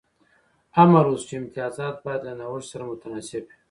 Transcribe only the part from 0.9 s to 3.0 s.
وشو چې امتیازات باید له نوښت سره